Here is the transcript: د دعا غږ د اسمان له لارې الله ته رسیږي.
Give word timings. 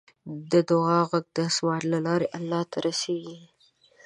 د 0.51 0.53
دعا 0.69 0.99
غږ 1.09 1.25
د 1.35 1.37
اسمان 1.49 1.81
له 1.93 1.99
لارې 2.07 2.27
الله 2.37 2.61
ته 2.71 2.77
رسیږي. 2.87 3.39